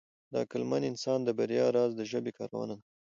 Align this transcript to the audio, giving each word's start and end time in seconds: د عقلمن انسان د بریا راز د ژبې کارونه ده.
د 0.31 0.33
عقلمن 0.43 0.83
انسان 0.91 1.19
د 1.23 1.29
بریا 1.37 1.65
راز 1.75 1.91
د 1.95 2.01
ژبې 2.11 2.31
کارونه 2.39 2.73
ده. 2.79 2.85